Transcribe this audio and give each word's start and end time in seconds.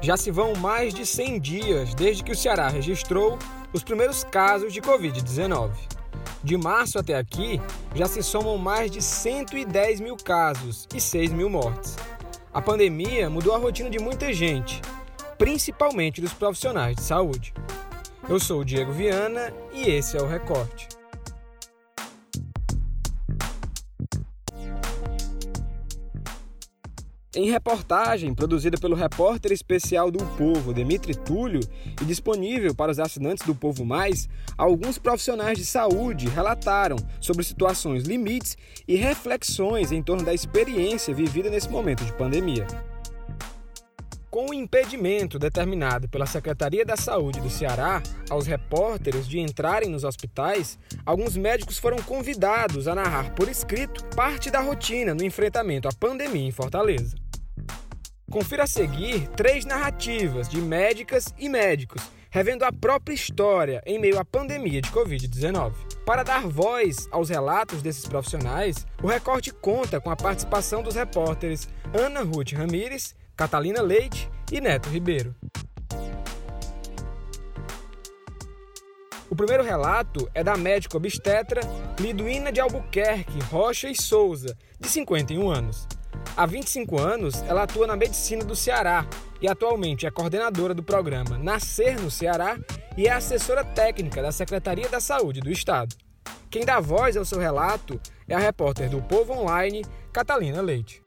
Já 0.00 0.16
se 0.16 0.30
vão 0.30 0.54
mais 0.54 0.94
de 0.94 1.04
100 1.04 1.40
dias 1.40 1.94
desde 1.94 2.22
que 2.22 2.32
o 2.32 2.36
Ceará 2.36 2.68
registrou 2.68 3.38
os 3.72 3.82
primeiros 3.82 4.22
casos 4.24 4.72
de 4.72 4.80
Covid-19. 4.80 5.70
De 6.42 6.56
março 6.56 6.98
até 6.98 7.16
aqui, 7.16 7.60
já 7.94 8.06
se 8.06 8.22
somam 8.22 8.56
mais 8.56 8.90
de 8.90 9.02
110 9.02 10.00
mil 10.00 10.16
casos 10.16 10.86
e 10.94 11.00
6 11.00 11.32
mil 11.32 11.50
mortes. 11.50 11.96
A 12.54 12.62
pandemia 12.62 13.28
mudou 13.28 13.54
a 13.54 13.58
rotina 13.58 13.90
de 13.90 13.98
muita 13.98 14.32
gente, 14.32 14.80
principalmente 15.36 16.20
dos 16.20 16.32
profissionais 16.32 16.96
de 16.96 17.02
saúde. 17.02 17.52
Eu 18.28 18.38
sou 18.38 18.60
o 18.60 18.64
Diego 18.64 18.92
Viana 18.92 19.52
e 19.72 19.90
esse 19.90 20.16
é 20.16 20.22
o 20.22 20.28
Recorte. 20.28 20.97
Em 27.36 27.50
reportagem 27.50 28.34
produzida 28.34 28.78
pelo 28.78 28.96
repórter 28.96 29.52
especial 29.52 30.10
do 30.10 30.24
Povo, 30.38 30.72
Demitri 30.72 31.14
Túlio, 31.14 31.60
e 32.00 32.04
disponível 32.06 32.74
para 32.74 32.90
os 32.90 32.98
assinantes 32.98 33.46
do 33.46 33.54
Povo 33.54 33.84
Mais, 33.84 34.26
alguns 34.56 34.96
profissionais 34.96 35.58
de 35.58 35.66
saúde 35.66 36.26
relataram 36.26 36.96
sobre 37.20 37.44
situações 37.44 38.04
limites 38.04 38.56
e 38.88 38.96
reflexões 38.96 39.92
em 39.92 40.02
torno 40.02 40.24
da 40.24 40.32
experiência 40.32 41.12
vivida 41.12 41.50
nesse 41.50 41.68
momento 41.68 42.02
de 42.02 42.14
pandemia. 42.14 42.66
Com 44.30 44.50
o 44.50 44.54
impedimento 44.54 45.38
determinado 45.38 46.08
pela 46.08 46.26
Secretaria 46.26 46.84
da 46.84 46.96
Saúde 46.96 47.40
do 47.40 47.50
Ceará 47.50 48.02
aos 48.30 48.46
repórteres 48.46 49.26
de 49.26 49.38
entrarem 49.38 49.90
nos 49.90 50.04
hospitais, 50.04 50.78
alguns 51.04 51.36
médicos 51.36 51.78
foram 51.78 51.98
convidados 51.98 52.86
a 52.86 52.94
narrar 52.94 53.34
por 53.34 53.48
escrito 53.48 54.04
parte 54.14 54.50
da 54.50 54.60
rotina 54.60 55.14
no 55.14 55.24
enfrentamento 55.24 55.88
à 55.88 55.92
pandemia 55.92 56.46
em 56.46 56.52
Fortaleza. 56.52 57.27
Confira 58.30 58.64
a 58.64 58.66
seguir 58.66 59.26
três 59.28 59.64
narrativas 59.64 60.50
de 60.50 60.58
médicas 60.58 61.32
e 61.38 61.48
médicos, 61.48 62.02
revendo 62.30 62.62
a 62.62 62.70
própria 62.70 63.14
história 63.14 63.82
em 63.86 63.98
meio 63.98 64.18
à 64.18 64.24
pandemia 64.24 64.82
de 64.82 64.90
Covid-19. 64.90 65.72
Para 66.04 66.22
dar 66.22 66.46
voz 66.46 67.08
aos 67.10 67.30
relatos 67.30 67.80
desses 67.80 68.04
profissionais, 68.04 68.86
o 69.02 69.06
recorte 69.06 69.50
conta 69.50 69.98
com 69.98 70.10
a 70.10 70.16
participação 70.16 70.82
dos 70.82 70.94
repórteres 70.94 71.70
Ana 71.94 72.20
Ruth 72.20 72.52
Ramires, 72.52 73.16
Catalina 73.34 73.80
Leite 73.80 74.30
e 74.52 74.60
Neto 74.60 74.90
Ribeiro. 74.90 75.34
O 79.30 79.36
primeiro 79.36 79.62
relato 79.62 80.28
é 80.34 80.44
da 80.44 80.56
médica 80.56 80.98
obstetra 80.98 81.62
Liduína 81.98 82.52
de 82.52 82.60
Albuquerque 82.60 83.38
Rocha 83.50 83.88
e 83.88 83.96
Souza, 83.96 84.54
de 84.78 84.88
51 84.88 85.50
anos. 85.50 85.88
Há 86.36 86.46
25 86.46 87.00
anos, 87.00 87.42
ela 87.42 87.64
atua 87.64 87.86
na 87.86 87.96
medicina 87.96 88.44
do 88.44 88.54
Ceará 88.54 89.04
e 89.40 89.48
atualmente 89.48 90.06
é 90.06 90.10
coordenadora 90.10 90.74
do 90.74 90.82
programa 90.82 91.36
Nascer 91.36 92.00
no 92.00 92.10
Ceará 92.10 92.56
e 92.96 93.06
é 93.06 93.12
assessora 93.12 93.64
técnica 93.64 94.22
da 94.22 94.32
Secretaria 94.32 94.88
da 94.88 95.00
Saúde 95.00 95.40
do 95.40 95.50
Estado. 95.50 95.96
Quem 96.50 96.64
dá 96.64 96.80
voz 96.80 97.16
ao 97.16 97.24
seu 97.24 97.38
relato 97.38 98.00
é 98.26 98.34
a 98.34 98.38
repórter 98.38 98.88
do 98.88 99.02
Povo 99.02 99.32
Online, 99.32 99.84
Catalina 100.12 100.60
Leite. 100.60 101.02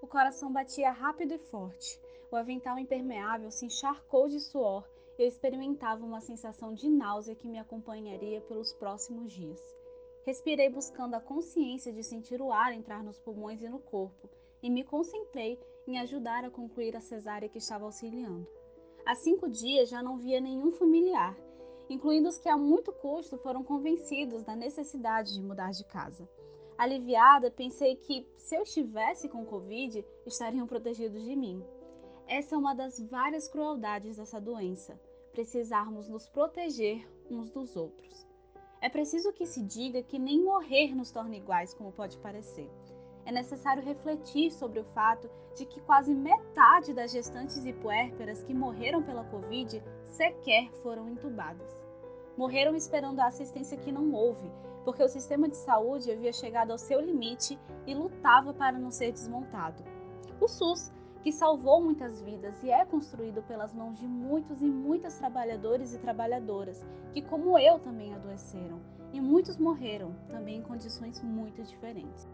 O 0.00 0.06
coração 0.06 0.52
batia 0.52 0.90
rápido 0.90 1.34
e 1.34 1.38
forte. 1.38 2.00
O 2.30 2.36
avental 2.36 2.78
impermeável 2.78 3.50
se 3.50 3.66
encharcou 3.66 4.28
de 4.28 4.40
suor 4.40 4.88
e 5.18 5.22
eu 5.22 5.28
experimentava 5.28 6.04
uma 6.04 6.20
sensação 6.20 6.72
de 6.72 6.88
náusea 6.88 7.34
que 7.34 7.48
me 7.48 7.58
acompanharia 7.58 8.40
pelos 8.42 8.72
próximos 8.72 9.32
dias. 9.32 9.60
Respirei 10.24 10.68
buscando 10.68 11.14
a 11.14 11.20
consciência 11.20 11.92
de 11.92 12.02
sentir 12.02 12.42
o 12.42 12.52
ar 12.52 12.72
entrar 12.72 13.02
nos 13.02 13.18
pulmões 13.18 13.62
e 13.62 13.68
no 13.68 13.78
corpo, 13.78 14.28
e 14.62 14.68
me 14.68 14.84
concentrei 14.84 15.58
em 15.86 15.98
ajudar 15.98 16.44
a 16.44 16.50
concluir 16.50 16.94
a 16.96 17.00
cesárea 17.00 17.48
que 17.48 17.58
estava 17.58 17.86
auxiliando. 17.86 18.46
Há 19.06 19.14
cinco 19.14 19.48
dias 19.48 19.88
já 19.88 20.02
não 20.02 20.18
via 20.18 20.40
nenhum 20.40 20.72
familiar, 20.72 21.36
incluindo 21.88 22.28
os 22.28 22.38
que 22.38 22.48
a 22.48 22.56
muito 22.56 22.92
custo 22.92 23.38
foram 23.38 23.64
convencidos 23.64 24.44
da 24.44 24.54
necessidade 24.54 25.34
de 25.34 25.42
mudar 25.42 25.72
de 25.72 25.84
casa. 25.84 26.28
Aliviada, 26.76 27.50
pensei 27.50 27.96
que, 27.96 28.26
se 28.36 28.54
eu 28.54 28.62
estivesse 28.62 29.28
com 29.28 29.44
Covid, 29.44 30.04
estariam 30.26 30.66
protegidos 30.66 31.22
de 31.24 31.34
mim. 31.34 31.64
Essa 32.26 32.54
é 32.54 32.58
uma 32.58 32.74
das 32.74 33.00
várias 33.00 33.48
crueldades 33.48 34.16
dessa 34.16 34.40
doença, 34.40 35.00
precisarmos 35.32 36.08
nos 36.08 36.28
proteger 36.28 37.06
uns 37.28 37.50
dos 37.50 37.74
outros. 37.74 38.29
É 38.82 38.88
preciso 38.88 39.32
que 39.32 39.44
se 39.44 39.62
diga 39.62 40.02
que 40.02 40.18
nem 40.18 40.42
morrer 40.42 40.94
nos 40.94 41.10
torna 41.10 41.36
iguais, 41.36 41.74
como 41.74 41.92
pode 41.92 42.16
parecer. 42.18 42.70
É 43.26 43.32
necessário 43.32 43.82
refletir 43.82 44.50
sobre 44.50 44.80
o 44.80 44.84
fato 44.94 45.30
de 45.54 45.66
que 45.66 45.80
quase 45.82 46.14
metade 46.14 46.94
das 46.94 47.12
gestantes 47.12 47.64
e 47.66 47.72
puérperas 47.74 48.42
que 48.42 48.54
morreram 48.54 49.02
pela 49.02 49.24
Covid 49.24 49.82
sequer 50.08 50.70
foram 50.82 51.10
entubadas. 51.10 51.70
Morreram 52.38 52.74
esperando 52.74 53.20
a 53.20 53.26
assistência 53.26 53.76
que 53.76 53.92
não 53.92 54.14
houve, 54.14 54.50
porque 54.82 55.02
o 55.02 55.08
sistema 55.08 55.46
de 55.46 55.58
saúde 55.58 56.10
havia 56.10 56.32
chegado 56.32 56.70
ao 56.70 56.78
seu 56.78 57.00
limite 57.00 57.58
e 57.86 57.94
lutava 57.94 58.54
para 58.54 58.78
não 58.78 58.90
ser 58.90 59.12
desmontado. 59.12 59.84
O 60.40 60.48
SUS 60.48 60.90
que 61.22 61.30
salvou 61.30 61.82
muitas 61.82 62.20
vidas 62.22 62.54
e 62.62 62.70
é 62.70 62.84
construído 62.84 63.42
pelas 63.42 63.74
mãos 63.74 63.98
de 63.98 64.06
muitos 64.06 64.60
e 64.60 64.64
muitas 64.64 65.18
trabalhadores 65.18 65.94
e 65.94 65.98
trabalhadoras 65.98 66.82
que, 67.12 67.20
como 67.20 67.58
eu, 67.58 67.78
também 67.78 68.14
adoeceram. 68.14 68.80
E 69.12 69.20
muitos 69.20 69.56
morreram, 69.56 70.14
também 70.28 70.58
em 70.58 70.62
condições 70.62 71.20
muito 71.20 71.62
diferentes. 71.62 72.28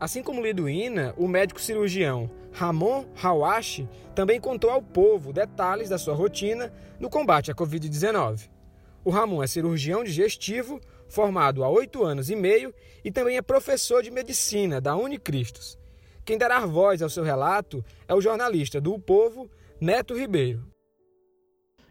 Assim 0.00 0.22
como 0.22 0.42
Liduína, 0.42 1.14
o 1.16 1.26
médico 1.26 1.60
cirurgião 1.60 2.30
Ramon 2.52 3.04
Hawashi 3.20 3.88
também 4.14 4.40
contou 4.40 4.70
ao 4.70 4.82
povo 4.82 5.32
detalhes 5.32 5.88
da 5.88 5.98
sua 5.98 6.14
rotina 6.14 6.72
no 7.00 7.10
combate 7.10 7.50
à 7.50 7.54
Covid-19. 7.54 8.48
O 9.04 9.10
Ramon 9.10 9.42
é 9.42 9.46
cirurgião 9.46 10.04
digestivo, 10.04 10.80
formado 11.08 11.64
há 11.64 11.68
oito 11.68 12.04
anos 12.04 12.30
e 12.30 12.36
meio 12.36 12.74
e 13.04 13.10
também 13.10 13.36
é 13.36 13.42
professor 13.42 14.02
de 14.02 14.10
medicina 14.10 14.80
da 14.80 14.96
Unicristos. 14.96 15.78
Quem 16.28 16.36
dará 16.36 16.66
voz 16.66 17.00
ao 17.00 17.08
seu 17.08 17.24
relato 17.24 17.82
é 18.06 18.14
o 18.14 18.20
jornalista 18.20 18.78
do 18.78 18.92
o 18.92 19.00
Povo, 19.00 19.50
Neto 19.80 20.14
Ribeiro. 20.14 20.62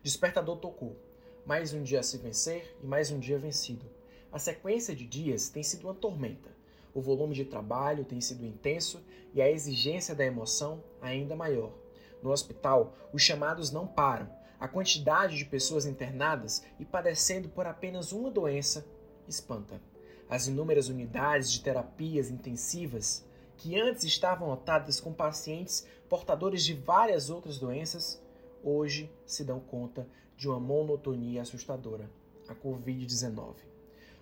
Despertador 0.04 0.58
tocou. 0.58 0.96
Mais 1.44 1.74
um 1.74 1.82
dia 1.82 2.02
a 2.02 2.04
se 2.04 2.20
vencer 2.20 2.78
e 2.80 2.86
mais 2.86 3.10
um 3.10 3.18
dia 3.18 3.40
vencido. 3.40 3.88
A 4.32 4.38
sequência 4.38 4.96
de 4.96 5.08
dias 5.08 5.50
tem 5.50 5.64
sido 5.64 5.86
uma 5.86 5.96
tormenta. 5.96 6.52
O 6.94 7.02
volume 7.02 7.34
de 7.34 7.46
trabalho 7.46 8.06
tem 8.06 8.22
sido 8.22 8.46
intenso 8.46 9.04
e 9.34 9.42
a 9.42 9.50
exigência 9.50 10.14
da 10.14 10.24
emoção 10.24 10.84
ainda 11.02 11.36
maior. 11.36 11.74
No 12.22 12.30
hospital, 12.30 12.96
os 13.12 13.24
chamados 13.24 13.72
não 13.72 13.88
param. 13.88 14.30
A 14.60 14.68
quantidade 14.68 15.36
de 15.36 15.46
pessoas 15.46 15.88
internadas 15.88 16.64
e 16.80 16.86
padecendo 16.86 17.50
por 17.50 17.66
apenas 17.66 18.12
uma 18.12 18.30
doença 18.30 18.86
espanta. 19.28 19.82
As 20.30 20.46
inúmeras 20.46 20.90
unidades 20.90 21.52
de 21.52 21.62
terapias 21.62 22.30
intensivas 22.30 23.26
que 23.58 23.80
antes 23.80 24.04
estavam 24.04 24.48
lotadas 24.48 25.00
com 25.00 25.12
pacientes 25.12 25.86
portadores 26.08 26.64
de 26.64 26.74
várias 26.74 27.30
outras 27.30 27.58
doenças, 27.58 28.22
hoje 28.64 29.12
se 29.26 29.44
dão 29.44 29.60
conta 29.60 30.08
de 30.38 30.48
uma 30.48 30.60
monotonia 30.60 31.42
assustadora, 31.42 32.10
a 32.48 32.56
Covid-19. 32.56 33.56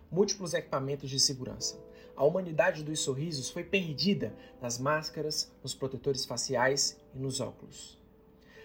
Múltiplos 0.10 0.54
equipamentos 0.54 1.10
de 1.10 1.20
segurança. 1.20 1.78
A 2.16 2.24
humanidade 2.24 2.82
dos 2.82 3.02
sorrisos 3.02 3.50
foi 3.50 3.64
perdida 3.64 4.34
nas 4.62 4.80
máscaras, 4.80 5.52
nos 5.62 5.76
protetores 5.76 6.26
faciais 6.26 6.98
e 7.14 7.20
nos 7.20 7.42
óculos. 7.42 8.00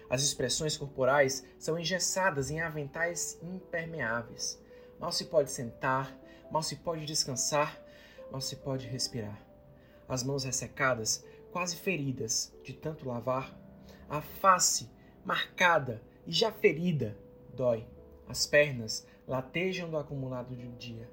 As 0.09 0.23
expressões 0.23 0.77
corporais 0.77 1.43
são 1.59 1.77
engessadas 1.77 2.49
em 2.49 2.61
aventais 2.61 3.37
impermeáveis. 3.43 4.57
Mal 4.97 5.11
se 5.11 5.25
pode 5.25 5.51
sentar, 5.51 6.17
mal 6.49 6.63
se 6.63 6.77
pode 6.77 7.05
descansar, 7.05 7.77
mal 8.31 8.39
se 8.39 8.55
pode 8.55 8.87
respirar 8.87 9.50
as 10.11 10.23
mãos 10.23 10.43
ressecadas, 10.43 11.23
quase 11.53 11.77
feridas 11.77 12.53
de 12.65 12.73
tanto 12.73 13.07
lavar, 13.07 13.57
a 14.09 14.21
face 14.21 14.89
marcada 15.23 16.01
e 16.27 16.33
já 16.33 16.51
ferida 16.51 17.17
dói, 17.55 17.87
as 18.27 18.45
pernas 18.45 19.07
latejam 19.25 19.89
do 19.89 19.95
acumulado 19.95 20.53
de 20.53 20.67
um 20.67 20.75
dia, 20.75 21.09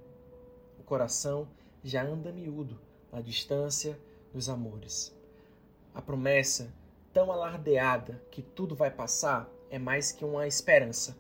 o 0.81 0.83
coração 0.83 1.49
já 1.85 2.03
anda 2.03 2.33
miúdo 2.33 2.77
na 3.13 3.21
distância 3.21 3.97
dos 4.35 4.49
amores. 4.49 5.17
A 5.95 6.03
promessa, 6.03 6.75
tão 7.13 7.31
alardeada 7.31 8.21
que 8.33 8.43
tudo 8.43 8.75
vai 8.75 8.91
passar, 8.91 9.49
é 9.71 9.79
mais 9.79 10.11
que 10.11 10.25
uma 10.25 10.45
esperança, 10.45 11.17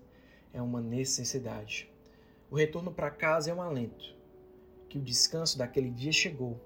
é 0.52 0.60
uma 0.60 0.80
necessidade. 0.80 1.88
O 2.50 2.56
retorno 2.56 2.90
para 2.92 3.08
casa 3.08 3.52
é 3.52 3.54
um 3.54 3.62
alento, 3.62 4.16
que 4.88 4.98
o 4.98 5.02
descanso 5.02 5.56
daquele 5.56 5.92
dia 5.92 6.10
chegou 6.10 6.60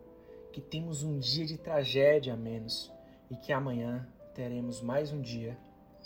que 0.52 0.60
temos 0.60 1.02
um 1.02 1.18
dia 1.18 1.46
de 1.46 1.56
tragédia 1.56 2.34
a 2.34 2.36
menos 2.36 2.92
e 3.30 3.36
que 3.36 3.52
amanhã 3.52 4.06
teremos 4.34 4.82
mais 4.82 5.10
um 5.10 5.20
dia 5.20 5.56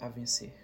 a 0.00 0.08
vencer. 0.08 0.54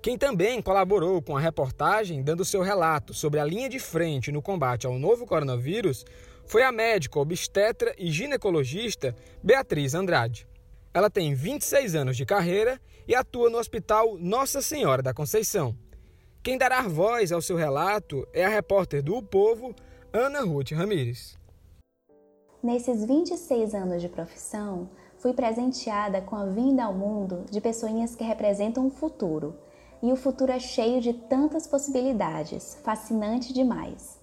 Quem 0.00 0.16
também 0.16 0.62
colaborou 0.62 1.20
com 1.20 1.36
a 1.36 1.40
reportagem, 1.40 2.22
dando 2.22 2.44
seu 2.44 2.62
relato 2.62 3.12
sobre 3.12 3.40
a 3.40 3.44
linha 3.44 3.68
de 3.68 3.80
frente 3.80 4.30
no 4.30 4.42
combate 4.42 4.86
ao 4.86 4.98
novo 4.98 5.26
coronavírus, 5.26 6.04
foi 6.46 6.62
a 6.62 6.70
médica, 6.70 7.18
obstetra 7.18 7.94
e 7.98 8.10
ginecologista 8.10 9.16
Beatriz 9.42 9.94
Andrade. 9.94 10.46
Ela 10.92 11.10
tem 11.10 11.34
26 11.34 11.94
anos 11.94 12.16
de 12.16 12.24
carreira 12.24 12.80
e 13.08 13.14
atua 13.14 13.50
no 13.50 13.58
Hospital 13.58 14.16
Nossa 14.18 14.62
Senhora 14.62 15.02
da 15.02 15.14
Conceição. 15.14 15.76
Quem 16.42 16.58
dará 16.58 16.82
voz 16.82 17.32
ao 17.32 17.42
seu 17.42 17.56
relato 17.56 18.28
é 18.32 18.44
a 18.44 18.48
repórter 18.48 19.02
do 19.02 19.16
o 19.16 19.22
Povo, 19.22 19.74
Ana 20.12 20.42
Ruth 20.42 20.70
Ramires. 20.72 21.36
Nesses 22.64 23.04
26 23.04 23.74
anos 23.74 24.00
de 24.00 24.08
profissão, 24.08 24.88
fui 25.18 25.34
presenteada 25.34 26.22
com 26.22 26.34
a 26.34 26.46
vinda 26.46 26.82
ao 26.82 26.94
mundo 26.94 27.44
de 27.50 27.60
pessoinhas 27.60 28.16
que 28.16 28.24
representam 28.24 28.86
o 28.86 28.90
futuro. 28.90 29.54
E 30.02 30.10
o 30.10 30.16
futuro 30.16 30.50
é 30.50 30.58
cheio 30.58 30.98
de 30.98 31.12
tantas 31.12 31.66
possibilidades, 31.66 32.78
fascinante 32.82 33.52
demais. 33.52 34.18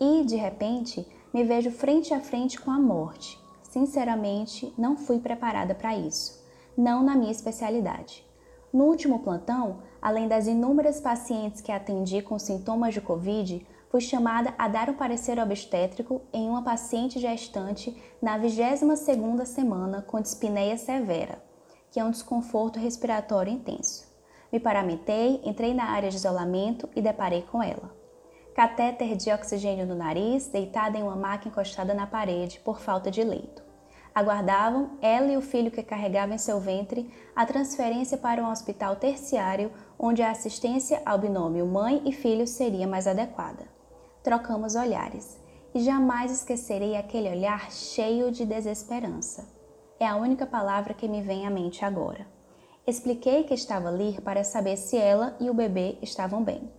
E, 0.00 0.24
de 0.24 0.36
repente, 0.36 1.06
me 1.34 1.44
vejo 1.44 1.70
frente 1.70 2.14
a 2.14 2.20
frente 2.20 2.58
com 2.58 2.70
a 2.70 2.80
morte. 2.80 3.38
Sinceramente, 3.62 4.72
não 4.78 4.96
fui 4.96 5.18
preparada 5.18 5.74
para 5.74 5.94
isso, 5.94 6.42
não 6.74 7.02
na 7.02 7.14
minha 7.14 7.30
especialidade. 7.30 8.24
No 8.72 8.84
último 8.84 9.18
plantão, 9.18 9.80
além 10.00 10.26
das 10.26 10.46
inúmeras 10.46 10.98
pacientes 10.98 11.60
que 11.60 11.70
atendi 11.70 12.22
com 12.22 12.38
sintomas 12.38 12.94
de 12.94 13.02
Covid, 13.02 13.66
fui 13.92 14.00
chamada 14.00 14.54
a 14.56 14.68
dar 14.68 14.88
um 14.88 14.94
parecer 14.94 15.38
obstétrico 15.38 16.22
em 16.32 16.48
uma 16.48 16.62
paciente 16.62 17.20
gestante 17.20 17.94
na 18.22 18.38
22ª 18.38 19.44
semana 19.44 20.00
com 20.00 20.18
dispneia 20.18 20.78
severa, 20.78 21.44
que 21.90 22.00
é 22.00 22.04
um 22.04 22.10
desconforto 22.10 22.78
respiratório 22.78 23.52
intenso. 23.52 24.10
Me 24.50 24.58
paramentei, 24.58 25.42
entrei 25.44 25.74
na 25.74 25.84
área 25.84 26.08
de 26.08 26.16
isolamento 26.16 26.88
e 26.96 27.02
deparei 27.02 27.42
com 27.42 27.62
ela 27.62 28.02
catéter 28.54 29.16
de 29.16 29.32
oxigênio 29.32 29.86
no 29.86 29.94
nariz, 29.94 30.46
deitada 30.46 30.98
em 30.98 31.02
uma 31.02 31.16
maca 31.16 31.48
encostada 31.48 31.94
na 31.94 32.06
parede 32.06 32.60
por 32.60 32.80
falta 32.80 33.10
de 33.10 33.22
leito. 33.22 33.62
Aguardavam, 34.14 34.98
ela 35.00 35.32
e 35.32 35.38
o 35.38 35.40
filho 35.40 35.70
que 35.70 35.82
carregava 35.82 36.34
em 36.34 36.38
seu 36.38 36.60
ventre, 36.60 37.10
a 37.34 37.46
transferência 37.46 38.18
para 38.18 38.42
um 38.42 38.50
hospital 38.50 38.96
terciário 38.96 39.72
onde 39.98 40.20
a 40.20 40.30
assistência 40.30 41.00
ao 41.06 41.16
binômio 41.16 41.66
mãe 41.66 42.02
e 42.04 42.12
filho 42.12 42.46
seria 42.46 42.86
mais 42.86 43.06
adequada. 43.06 43.81
Trocamos 44.22 44.74
olhares 44.74 45.38
e 45.74 45.80
jamais 45.80 46.30
esquecerei 46.30 46.96
aquele 46.96 47.28
olhar 47.28 47.70
cheio 47.70 48.30
de 48.30 48.44
desesperança. 48.44 49.48
É 49.98 50.06
a 50.06 50.16
única 50.16 50.46
palavra 50.46 50.94
que 50.94 51.08
me 51.08 51.22
vem 51.22 51.46
à 51.46 51.50
mente 51.50 51.84
agora. 51.84 52.26
Expliquei 52.86 53.44
que 53.44 53.54
estava 53.54 53.88
ali 53.88 54.20
para 54.20 54.44
saber 54.44 54.76
se 54.76 54.96
ela 54.96 55.36
e 55.40 55.48
o 55.48 55.54
bebê 55.54 55.98
estavam 56.02 56.42
bem. 56.42 56.70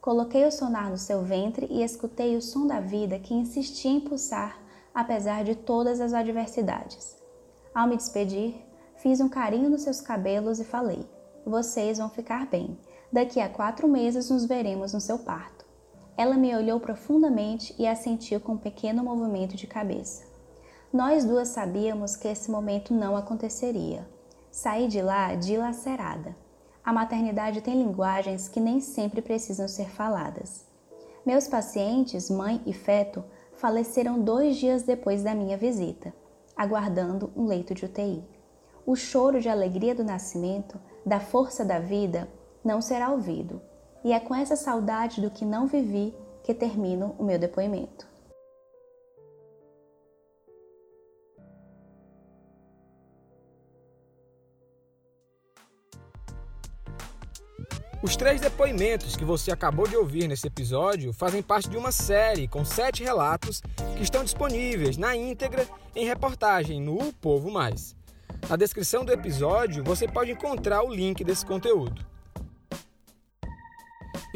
Coloquei 0.00 0.44
o 0.44 0.52
sonar 0.52 0.90
no 0.90 0.98
seu 0.98 1.22
ventre 1.22 1.66
e 1.70 1.82
escutei 1.82 2.36
o 2.36 2.42
som 2.42 2.66
da 2.66 2.80
vida 2.80 3.18
que 3.18 3.34
insistia 3.34 3.90
em 3.90 4.00
pulsar 4.00 4.66
apesar 4.96 5.44
de 5.44 5.54
todas 5.54 6.00
as 6.00 6.14
adversidades. 6.14 7.16
Ao 7.74 7.86
me 7.86 7.98
despedir, 7.98 8.54
fiz 8.96 9.20
um 9.20 9.28
carinho 9.28 9.68
nos 9.68 9.82
seus 9.82 10.00
cabelos 10.00 10.58
e 10.58 10.64
falei: 10.64 11.06
Vocês 11.44 11.98
vão 11.98 12.08
ficar 12.08 12.46
bem. 12.46 12.78
Daqui 13.12 13.38
a 13.38 13.48
quatro 13.48 13.86
meses 13.86 14.30
nos 14.30 14.46
veremos 14.46 14.94
no 14.94 15.00
seu 15.00 15.18
parto. 15.18 15.55
Ela 16.16 16.36
me 16.36 16.54
olhou 16.56 16.80
profundamente 16.80 17.74
e 17.78 17.86
assentiu 17.86 18.40
com 18.40 18.52
um 18.52 18.58
pequeno 18.58 19.04
movimento 19.04 19.54
de 19.54 19.66
cabeça. 19.66 20.24
Nós 20.90 21.24
duas 21.24 21.48
sabíamos 21.48 22.16
que 22.16 22.26
esse 22.26 22.50
momento 22.50 22.94
não 22.94 23.16
aconteceria. 23.16 24.08
Saí 24.50 24.88
de 24.88 25.02
lá 25.02 25.34
dilacerada. 25.34 26.34
A 26.82 26.90
maternidade 26.90 27.60
tem 27.60 27.74
linguagens 27.74 28.48
que 28.48 28.60
nem 28.60 28.80
sempre 28.80 29.20
precisam 29.20 29.68
ser 29.68 29.90
faladas. 29.90 30.64
Meus 31.26 31.46
pacientes, 31.46 32.30
mãe 32.30 32.62
e 32.64 32.72
feto, 32.72 33.22
faleceram 33.56 34.18
dois 34.18 34.56
dias 34.56 34.84
depois 34.84 35.22
da 35.22 35.34
minha 35.34 35.58
visita, 35.58 36.14
aguardando 36.56 37.30
um 37.36 37.44
leito 37.44 37.74
de 37.74 37.84
UTI. 37.84 38.24
O 38.86 38.96
choro 38.96 39.40
de 39.40 39.48
alegria 39.48 39.94
do 39.94 40.04
nascimento, 40.04 40.80
da 41.04 41.20
força 41.20 41.64
da 41.64 41.78
vida, 41.78 42.26
não 42.64 42.80
será 42.80 43.10
ouvido, 43.10 43.60
e 44.06 44.12
é 44.12 44.20
com 44.20 44.32
essa 44.32 44.54
saudade 44.54 45.20
do 45.20 45.32
que 45.32 45.44
não 45.44 45.66
vivi 45.66 46.14
que 46.44 46.54
termino 46.54 47.16
o 47.18 47.24
meu 47.24 47.40
depoimento. 47.40 48.06
Os 58.00 58.14
três 58.14 58.40
depoimentos 58.40 59.16
que 59.16 59.24
você 59.24 59.50
acabou 59.50 59.88
de 59.88 59.96
ouvir 59.96 60.28
nesse 60.28 60.46
episódio 60.46 61.12
fazem 61.12 61.42
parte 61.42 61.68
de 61.68 61.76
uma 61.76 61.90
série 61.90 62.46
com 62.46 62.64
sete 62.64 63.02
relatos 63.02 63.60
que 63.96 64.04
estão 64.04 64.22
disponíveis 64.22 64.96
na 64.96 65.16
íntegra 65.16 65.66
em 65.96 66.06
reportagem 66.06 66.80
no 66.80 67.08
o 67.08 67.12
Povo 67.12 67.50
Mais. 67.50 67.96
Na 68.48 68.54
descrição 68.54 69.04
do 69.04 69.10
episódio 69.10 69.82
você 69.82 70.06
pode 70.06 70.30
encontrar 70.30 70.84
o 70.84 70.94
link 70.94 71.24
desse 71.24 71.44
conteúdo. 71.44 72.15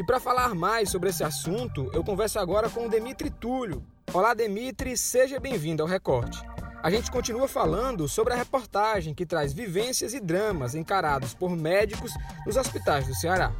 E 0.01 0.03
para 0.03 0.19
falar 0.19 0.55
mais 0.55 0.89
sobre 0.89 1.09
esse 1.11 1.23
assunto, 1.23 1.87
eu 1.93 2.03
converso 2.03 2.39
agora 2.39 2.67
com 2.67 2.87
o 2.87 2.89
Demitri 2.89 3.29
Túlio. 3.29 3.83
Olá, 4.11 4.33
Demitri, 4.33 4.97
seja 4.97 5.39
bem-vindo 5.39 5.83
ao 5.83 5.87
Recorte. 5.87 6.41
A 6.81 6.89
gente 6.89 7.11
continua 7.11 7.47
falando 7.47 8.07
sobre 8.07 8.33
a 8.33 8.35
reportagem 8.35 9.13
que 9.13 9.27
traz 9.27 9.53
vivências 9.53 10.15
e 10.15 10.19
dramas 10.19 10.73
encarados 10.73 11.35
por 11.35 11.55
médicos 11.55 12.11
nos 12.47 12.57
hospitais 12.57 13.05
do 13.05 13.13
Ceará. 13.13 13.53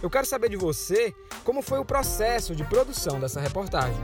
Eu 0.00 0.08
quero 0.08 0.24
saber 0.24 0.50
de 0.50 0.56
você 0.56 1.12
como 1.42 1.60
foi 1.60 1.80
o 1.80 1.84
processo 1.84 2.54
de 2.54 2.62
produção 2.62 3.18
dessa 3.18 3.40
reportagem. 3.40 4.00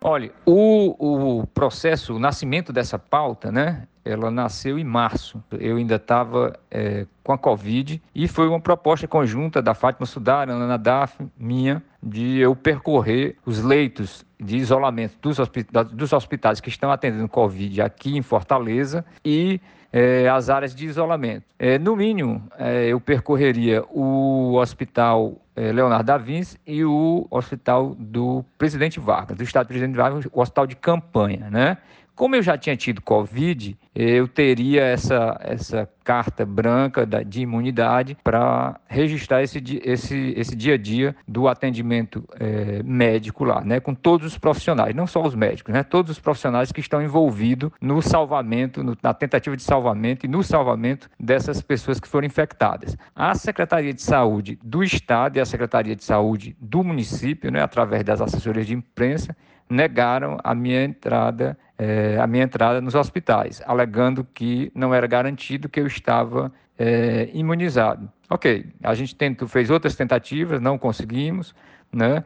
Olha, 0.00 0.32
o, 0.46 1.40
o 1.40 1.46
processo, 1.48 2.14
o 2.14 2.20
nascimento 2.20 2.72
dessa 2.72 3.00
pauta, 3.00 3.50
né? 3.50 3.88
Ela 4.06 4.30
nasceu 4.30 4.78
em 4.78 4.84
março. 4.84 5.42
Eu 5.52 5.76
ainda 5.76 5.96
estava 5.96 6.58
é, 6.70 7.06
com 7.22 7.32
a 7.32 7.38
Covid 7.38 8.00
e 8.14 8.28
foi 8.28 8.48
uma 8.48 8.60
proposta 8.60 9.08
conjunta 9.08 9.60
da 9.60 9.74
Fátima 9.74 10.06
Sudar, 10.06 10.48
Ana 10.48 10.66
Nadaf, 10.66 11.18
minha, 11.38 11.82
de 12.02 12.38
eu 12.38 12.54
percorrer 12.54 13.36
os 13.44 13.62
leitos 13.62 14.24
de 14.38 14.56
isolamento 14.56 15.16
dos, 15.20 15.38
hospitais, 15.38 15.88
dos 15.88 16.12
hospitais 16.12 16.60
que 16.60 16.68
estão 16.68 16.90
atendendo 16.90 17.28
Covid 17.28 17.82
aqui 17.82 18.16
em 18.16 18.22
Fortaleza 18.22 19.04
e 19.24 19.60
é, 19.92 20.28
as 20.28 20.50
áreas 20.50 20.74
de 20.74 20.86
isolamento. 20.86 21.46
É, 21.58 21.78
no 21.78 21.96
mínimo, 21.96 22.42
é, 22.58 22.86
eu 22.86 23.00
percorreria 23.00 23.82
o 23.90 24.54
Hospital 24.56 25.40
é, 25.54 25.72
Leonardo 25.72 26.04
da 26.04 26.18
Vinci 26.18 26.58
e 26.66 26.84
o 26.84 27.26
Hospital 27.30 27.96
do 27.98 28.44
Presidente 28.58 29.00
Vargas, 29.00 29.36
do 29.36 29.42
Estado 29.42 29.66
do 29.66 29.68
Presidente 29.68 29.96
Vargas, 29.96 30.26
o 30.30 30.40
Hospital 30.40 30.66
de 30.66 30.76
Campanha, 30.76 31.48
né? 31.50 31.78
Como 32.16 32.34
eu 32.34 32.42
já 32.42 32.56
tinha 32.56 32.74
tido 32.74 33.02
Covid, 33.02 33.76
eu 33.94 34.26
teria 34.26 34.82
essa, 34.82 35.38
essa 35.38 35.86
carta 36.02 36.46
branca 36.46 37.04
de 37.04 37.42
imunidade 37.42 38.16
para 38.24 38.80
registrar 38.88 39.42
esse, 39.42 39.62
esse, 39.84 40.32
esse 40.34 40.56
dia 40.56 40.74
a 40.74 40.78
dia 40.78 41.14
do 41.28 41.46
atendimento 41.46 42.26
é, 42.40 42.82
médico 42.82 43.44
lá, 43.44 43.60
né, 43.60 43.80
com 43.80 43.94
todos 43.94 44.26
os 44.28 44.38
profissionais, 44.38 44.94
não 44.94 45.06
só 45.06 45.22
os 45.22 45.34
médicos, 45.34 45.74
né, 45.74 45.82
todos 45.82 46.12
os 46.12 46.18
profissionais 46.18 46.72
que 46.72 46.80
estão 46.80 47.02
envolvidos 47.02 47.70
no 47.82 48.00
salvamento, 48.00 48.82
no, 48.82 48.96
na 49.02 49.12
tentativa 49.12 49.54
de 49.54 49.62
salvamento 49.62 50.24
e 50.24 50.28
no 50.28 50.42
salvamento 50.42 51.10
dessas 51.20 51.60
pessoas 51.60 52.00
que 52.00 52.08
foram 52.08 52.26
infectadas. 52.26 52.96
A 53.14 53.34
Secretaria 53.34 53.92
de 53.92 54.00
Saúde 54.00 54.58
do 54.64 54.82
Estado 54.82 55.36
e 55.36 55.40
a 55.40 55.44
Secretaria 55.44 55.94
de 55.94 56.04
Saúde 56.04 56.56
do 56.58 56.82
município, 56.82 57.50
né, 57.50 57.60
através 57.60 58.02
das 58.04 58.22
assessorias 58.22 58.66
de 58.66 58.74
imprensa, 58.74 59.36
negaram 59.68 60.38
a 60.42 60.54
minha 60.54 60.84
entrada, 60.84 61.58
é, 61.78 62.18
a 62.20 62.26
minha 62.26 62.44
entrada 62.44 62.80
nos 62.80 62.94
hospitais, 62.94 63.62
alegando 63.66 64.26
que 64.34 64.70
não 64.74 64.94
era 64.94 65.06
garantido 65.06 65.68
que 65.68 65.80
eu 65.80 65.86
estava 65.86 66.52
é, 66.78 67.28
imunizado. 67.32 68.10
Ok, 68.28 68.66
a 68.82 68.94
gente 68.94 69.14
tentou, 69.14 69.46
fez 69.46 69.70
outras 69.70 69.94
tentativas, 69.94 70.60
não 70.60 70.78
conseguimos, 70.78 71.54
né? 71.92 72.24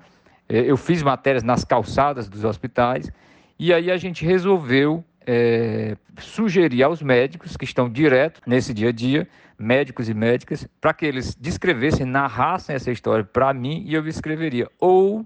Eh, 0.49 0.65
eu 0.67 0.77
fiz 0.77 1.03
matérias 1.03 1.43
nas 1.43 1.63
calçadas 1.63 2.29
dos 2.29 2.43
hospitais 2.43 3.11
e 3.59 3.73
aí 3.73 3.91
a 3.91 3.97
gente 3.97 4.25
resolveu 4.25 5.05
é, 5.27 5.97
sugerir 6.19 6.83
aos 6.83 7.03
médicos 7.03 7.57
que 7.57 7.65
estão 7.65 7.89
direto 7.89 8.41
nesse 8.47 8.75
dia 8.75 8.89
a 8.89 8.93
dia, 8.93 9.29
médicos 9.59 10.09
e 10.09 10.15
médicas, 10.15 10.67
para 10.81 10.95
que 10.95 11.05
eles 11.07 11.35
descrevessem, 11.35 12.07
narrassem 12.07 12.75
essa 12.75 12.91
história 12.91 13.23
para 13.23 13.53
mim 13.55 13.85
e 13.87 13.95
eu 13.95 14.07
escreveria. 14.09 14.69
Ou 14.79 15.25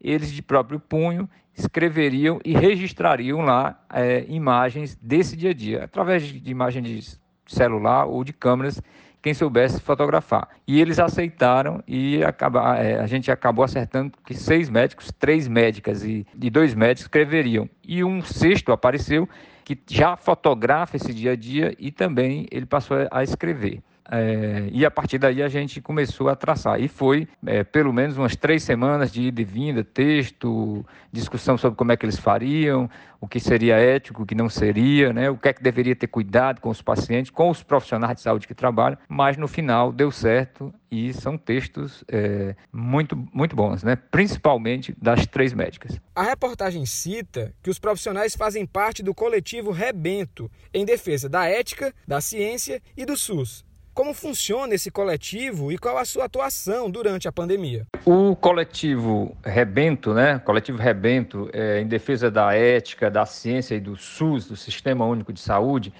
eles 0.00 0.30
de 0.32 0.42
próprio 0.42 0.78
punho 0.78 1.28
escreveriam 1.56 2.38
e 2.44 2.52
registrariam 2.52 3.40
lá 3.40 3.80
é, 3.92 4.24
imagens 4.28 4.94
desse 5.00 5.36
dia 5.36 5.50
a 5.50 5.54
dia, 5.54 5.84
através 5.84 6.22
de, 6.22 6.50
imagem 6.50 6.82
de 6.82 7.18
celular 7.46 8.04
ou 8.04 8.22
de 8.22 8.32
câmeras, 8.32 8.82
quem 9.22 9.34
soubesse 9.34 9.80
fotografar. 9.80 10.48
E 10.66 10.80
eles 10.80 10.98
aceitaram 10.98 11.82
e 11.86 12.22
acaba, 12.22 12.76
é, 12.76 13.00
a 13.00 13.06
gente 13.06 13.30
acabou 13.30 13.64
acertando 13.64 14.12
que 14.24 14.34
seis 14.34 14.68
médicos, 14.68 15.10
três 15.18 15.48
médicas 15.48 16.04
e, 16.04 16.26
e 16.40 16.50
dois 16.50 16.74
médicos 16.74 17.02
escreveriam. 17.02 17.68
E 17.82 18.04
um 18.04 18.22
sexto 18.22 18.70
apareceu 18.70 19.28
que 19.64 19.76
já 19.88 20.16
fotografa 20.16 20.96
esse 20.96 21.12
dia 21.12 21.32
a 21.32 21.36
dia 21.36 21.74
e 21.76 21.90
também 21.90 22.46
ele 22.52 22.66
passou 22.66 22.96
a 23.10 23.22
escrever. 23.24 23.82
É, 24.10 24.68
e 24.72 24.84
a 24.84 24.90
partir 24.90 25.18
daí 25.18 25.42
a 25.42 25.48
gente 25.48 25.80
começou 25.80 26.28
a 26.28 26.36
traçar. 26.36 26.80
E 26.80 26.88
foi 26.88 27.28
é, 27.46 27.64
pelo 27.64 27.92
menos 27.92 28.16
umas 28.16 28.36
três 28.36 28.62
semanas 28.62 29.12
de 29.12 29.22
ida 29.22 29.40
e 29.40 29.44
vinda, 29.44 29.82
texto, 29.84 30.84
discussão 31.12 31.58
sobre 31.58 31.76
como 31.76 31.92
é 31.92 31.96
que 31.96 32.04
eles 32.04 32.18
fariam, 32.18 32.88
o 33.20 33.26
que 33.26 33.40
seria 33.40 33.76
ético, 33.76 34.22
o 34.22 34.26
que 34.26 34.34
não 34.34 34.48
seria, 34.48 35.12
né? 35.12 35.30
o 35.30 35.36
que 35.36 35.48
é 35.48 35.52
que 35.52 35.62
deveria 35.62 35.96
ter 35.96 36.06
cuidado 36.06 36.60
com 36.60 36.68
os 36.68 36.80
pacientes, 36.80 37.30
com 37.30 37.50
os 37.50 37.62
profissionais 37.62 38.16
de 38.16 38.22
saúde 38.22 38.46
que 38.46 38.54
trabalham, 38.54 38.98
mas 39.08 39.36
no 39.36 39.48
final 39.48 39.92
deu 39.92 40.10
certo 40.10 40.72
e 40.90 41.12
são 41.12 41.36
textos 41.36 42.04
é, 42.08 42.54
muito, 42.72 43.16
muito 43.32 43.56
bons, 43.56 43.82
né? 43.82 43.96
principalmente 43.96 44.94
das 45.00 45.26
três 45.26 45.52
médicas. 45.52 46.00
A 46.14 46.22
reportagem 46.22 46.86
cita 46.86 47.52
que 47.62 47.70
os 47.70 47.78
profissionais 47.78 48.36
fazem 48.36 48.64
parte 48.64 49.02
do 49.02 49.14
coletivo 49.14 49.72
Rebento, 49.72 50.50
em 50.72 50.84
defesa 50.84 51.28
da 51.28 51.46
ética, 51.46 51.92
da 52.06 52.20
ciência 52.20 52.80
e 52.96 53.04
do 53.04 53.16
SUS. 53.16 53.65
Como 53.96 54.12
funciona 54.12 54.74
esse 54.74 54.90
coletivo 54.90 55.72
e 55.72 55.78
qual 55.78 55.96
a 55.96 56.04
sua 56.04 56.26
atuação 56.26 56.90
durante 56.90 57.26
a 57.26 57.32
pandemia? 57.32 57.86
O 58.04 58.36
coletivo 58.36 59.34
Rebento, 59.42 60.12
né? 60.12 60.38
coletivo 60.38 60.76
Rebento, 60.76 61.48
é, 61.50 61.80
em 61.80 61.86
defesa 61.86 62.30
da 62.30 62.52
ética, 62.54 63.10
da 63.10 63.24
ciência 63.24 63.74
e 63.74 63.80
do 63.80 63.96
SUS, 63.96 64.48
do 64.48 64.54
Sistema 64.54 65.06
Único 65.06 65.32
de 65.32 65.40
Saúde, 65.40 65.94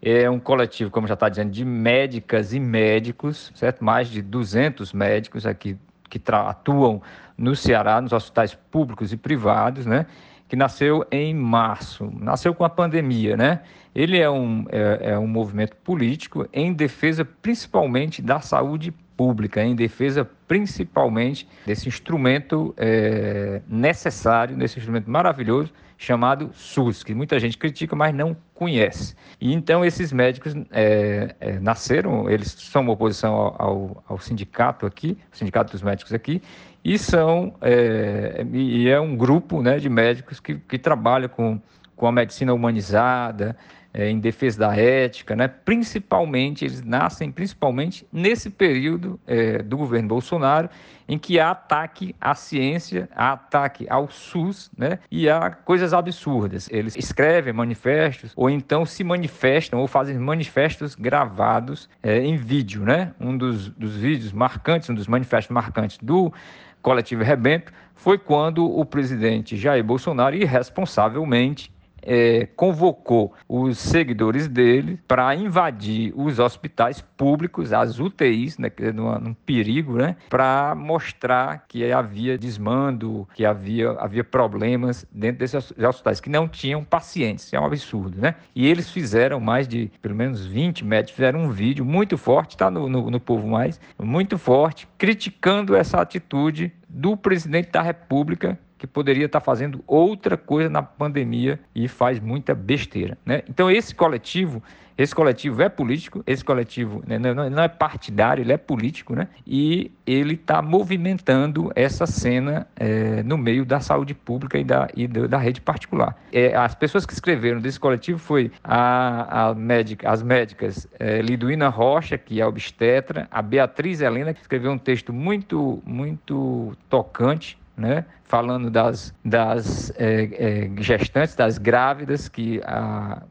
é 0.00 0.30
um 0.30 0.40
coletivo, 0.40 0.90
como 0.90 1.06
já 1.06 1.12
está 1.12 1.28
dizendo, 1.28 1.50
de 1.50 1.62
médicas 1.62 2.54
e 2.54 2.58
médicos, 2.58 3.52
certo? 3.54 3.84
Mais 3.84 4.08
de 4.08 4.22
200 4.22 4.94
médicos 4.94 5.44
aqui 5.44 5.76
que 6.08 6.18
atuam 6.32 7.02
no 7.36 7.54
Ceará, 7.54 8.00
nos 8.00 8.14
hospitais 8.14 8.54
públicos 8.54 9.12
e 9.12 9.16
privados, 9.18 9.84
né? 9.84 10.06
Que 10.52 10.56
nasceu 10.56 11.02
em 11.10 11.34
março, 11.34 12.12
nasceu 12.20 12.54
com 12.54 12.62
a 12.62 12.68
pandemia, 12.68 13.38
né? 13.38 13.62
Ele 13.94 14.18
é 14.18 14.28
um, 14.28 14.66
é, 14.68 15.12
é 15.12 15.18
um 15.18 15.26
movimento 15.26 15.74
político 15.76 16.46
em 16.52 16.74
defesa 16.74 17.24
principalmente 17.24 18.20
da 18.20 18.38
saúde 18.38 18.92
pública, 19.16 19.64
em 19.64 19.74
defesa 19.74 20.28
principalmente 20.46 21.48
desse 21.64 21.88
instrumento 21.88 22.74
é, 22.76 23.62
necessário, 23.66 24.54
desse 24.54 24.78
instrumento 24.78 25.10
maravilhoso 25.10 25.72
chamado 26.02 26.50
SUS, 26.52 27.04
que 27.04 27.14
muita 27.14 27.38
gente 27.38 27.56
critica, 27.56 27.94
mas 27.94 28.12
não 28.12 28.36
conhece. 28.54 29.14
E 29.40 29.52
então 29.52 29.84
esses 29.84 30.12
médicos 30.12 30.52
é, 30.72 31.36
é, 31.38 31.60
nasceram, 31.60 32.28
eles 32.28 32.48
são 32.48 32.82
uma 32.82 32.92
oposição 32.92 33.32
ao, 33.32 33.62
ao, 33.62 34.04
ao, 34.08 34.18
sindicato 34.18 34.84
aqui, 34.84 35.16
o 35.32 35.36
sindicato 35.36 35.70
dos 35.70 35.80
médicos 35.80 36.12
aqui, 36.12 36.42
e 36.84 36.98
são 36.98 37.54
é, 37.60 38.44
e 38.52 38.88
é 38.88 39.00
um 39.00 39.16
grupo 39.16 39.62
né, 39.62 39.78
de 39.78 39.88
médicos 39.88 40.40
que, 40.40 40.56
que 40.56 40.76
trabalha 40.76 41.28
com, 41.28 41.60
com 41.94 42.08
a 42.08 42.10
medicina 42.10 42.52
humanizada, 42.52 43.56
é, 43.94 44.08
em 44.08 44.18
defesa 44.18 44.60
da 44.60 44.76
ética, 44.76 45.36
né? 45.36 45.48
principalmente, 45.48 46.64
eles 46.64 46.82
nascem 46.82 47.30
principalmente 47.30 48.06
nesse 48.12 48.48
período 48.50 49.20
é, 49.26 49.62
do 49.62 49.76
governo 49.76 50.08
Bolsonaro, 50.08 50.68
em 51.08 51.18
que 51.18 51.38
há 51.38 51.50
ataque 51.50 52.14
à 52.20 52.34
ciência, 52.34 53.08
há 53.14 53.32
ataque 53.32 53.86
ao 53.90 54.08
SUS, 54.08 54.70
né? 54.76 54.98
e 55.10 55.28
há 55.28 55.50
coisas 55.50 55.92
absurdas. 55.92 56.68
Eles 56.70 56.96
escrevem 56.96 57.52
manifestos, 57.52 58.32
ou 58.34 58.48
então 58.48 58.86
se 58.86 59.04
manifestam, 59.04 59.80
ou 59.80 59.86
fazem 59.86 60.18
manifestos 60.18 60.94
gravados 60.94 61.88
é, 62.02 62.18
em 62.18 62.36
vídeo. 62.36 62.82
Né? 62.84 63.12
Um 63.20 63.36
dos, 63.36 63.68
dos 63.68 63.96
vídeos 63.96 64.32
marcantes, 64.32 64.88
um 64.88 64.94
dos 64.94 65.06
manifestos 65.06 65.52
marcantes 65.52 65.98
do 65.98 66.32
coletivo 66.80 67.22
Rebento, 67.22 67.72
foi 67.94 68.18
quando 68.18 68.64
o 68.64 68.84
presidente 68.84 69.56
Jair 69.56 69.84
Bolsonaro, 69.84 70.34
irresponsavelmente, 70.34 71.70
é, 72.02 72.46
convocou 72.56 73.32
os 73.48 73.78
seguidores 73.78 74.48
dele 74.48 74.98
para 75.06 75.34
invadir 75.34 76.12
os 76.16 76.38
hospitais 76.38 77.00
públicos, 77.00 77.72
as 77.72 77.98
UTIs, 77.98 78.58
né, 78.58 78.70
é 78.78 78.92
num, 78.92 79.18
num 79.18 79.34
perigo, 79.34 79.96
né, 79.96 80.16
para 80.28 80.74
mostrar 80.74 81.64
que 81.68 81.90
havia 81.92 82.36
desmando, 82.36 83.28
que 83.34 83.44
havia, 83.44 83.92
havia 83.92 84.24
problemas 84.24 85.06
dentro 85.12 85.38
desses 85.38 85.72
hospitais, 85.78 86.20
que 86.20 86.30
não 86.30 86.48
tinham 86.48 86.84
pacientes. 86.84 87.52
É 87.52 87.60
um 87.60 87.64
absurdo, 87.64 88.20
né? 88.20 88.34
E 88.54 88.66
eles 88.66 88.90
fizeram 88.90 89.38
mais 89.40 89.68
de, 89.68 89.90
pelo 90.00 90.14
menos 90.14 90.44
20 90.44 90.84
médicos, 90.84 91.14
fizeram 91.14 91.40
um 91.40 91.50
vídeo 91.50 91.84
muito 91.84 92.16
forte, 92.16 92.50
está 92.50 92.70
no, 92.70 92.88
no, 92.88 93.10
no 93.10 93.20
Povo 93.20 93.46
Mais, 93.46 93.80
muito 93.98 94.38
forte, 94.38 94.88
criticando 94.98 95.76
essa 95.76 96.00
atitude 96.00 96.72
do 96.88 97.16
presidente 97.16 97.70
da 97.70 97.82
República 97.82 98.58
que 98.82 98.86
poderia 98.88 99.26
estar 99.26 99.38
fazendo 99.38 99.80
outra 99.86 100.36
coisa 100.36 100.68
na 100.68 100.82
pandemia 100.82 101.60
e 101.72 101.86
faz 101.86 102.18
muita 102.18 102.52
besteira. 102.52 103.16
Né? 103.24 103.44
Então, 103.48 103.70
esse 103.70 103.94
coletivo, 103.94 104.60
esse 104.98 105.14
coletivo 105.14 105.62
é 105.62 105.68
político, 105.68 106.20
esse 106.26 106.44
coletivo 106.44 107.00
né, 107.06 107.16
não 107.16 107.62
é 107.62 107.68
partidário, 107.68 108.42
ele 108.42 108.52
é 108.52 108.56
político, 108.56 109.14
né? 109.14 109.28
e 109.46 109.92
ele 110.04 110.34
está 110.34 110.60
movimentando 110.60 111.70
essa 111.76 112.06
cena 112.06 112.66
é, 112.74 113.22
no 113.22 113.38
meio 113.38 113.64
da 113.64 113.78
saúde 113.78 114.14
pública 114.14 114.58
e 114.58 114.64
da, 114.64 114.88
e 114.96 115.06
da 115.06 115.38
rede 115.38 115.60
particular. 115.60 116.16
É, 116.32 116.56
as 116.56 116.74
pessoas 116.74 117.06
que 117.06 117.12
escreveram 117.12 117.60
desse 117.60 117.78
coletivo 117.78 118.18
foi 118.18 118.50
a, 118.64 119.50
a 119.50 119.54
médica, 119.54 120.10
as 120.10 120.24
médicas 120.24 120.88
é, 120.98 121.22
Liduína 121.22 121.68
Rocha, 121.68 122.18
que 122.18 122.40
é 122.40 122.44
obstetra, 122.44 123.28
a 123.30 123.40
Beatriz 123.40 124.00
Helena, 124.00 124.34
que 124.34 124.40
escreveu 124.40 124.72
um 124.72 124.78
texto 124.78 125.12
muito, 125.12 125.80
muito 125.86 126.76
tocante, 126.90 127.61
né? 127.76 128.04
falando 128.24 128.70
das, 128.70 129.14
das 129.24 129.92
é, 129.96 130.68
é, 130.68 130.82
gestantes, 130.82 131.34
das 131.34 131.58
grávidas 131.58 132.28
que, 132.28 132.60
a, 132.64 133.22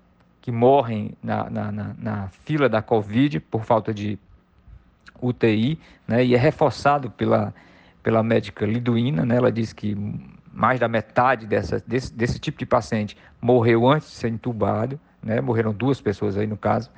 que 0.41 0.51
morrem 0.51 1.13
na, 1.23 1.49
na, 1.49 1.71
na, 1.71 1.95
na, 1.97 2.27
fila 2.45 2.67
da 2.67 2.81
Covid 2.81 3.39
por 3.39 3.63
falta 3.63 3.93
de 3.93 4.17
UTI, 5.21 5.79
né? 6.07 6.23
e 6.25 6.35
é 6.35 6.37
reforçado 6.37 7.09
pela, 7.09 7.53
pela 8.03 8.23
médica 8.23 8.65
Liduína, 8.65 9.25
né? 9.25 9.35
ela 9.35 9.51
diz 9.51 9.73
que 9.73 9.95
mais 10.53 10.79
da 10.79 10.87
metade 10.87 11.45
dessa, 11.45 11.81
desse, 11.87 12.13
desse 12.13 12.39
tipo 12.39 12.59
de 12.59 12.65
paciente 12.65 13.17
morreu 13.41 13.87
antes 13.87 14.09
de 14.09 14.15
ser 14.15 14.27
entubado, 14.27 14.99
né? 15.23 15.39
morreram 15.39 15.73
duas 15.73 16.01
pessoas 16.01 16.37
aí 16.37 16.47
no 16.47 16.57
caso, 16.57 16.89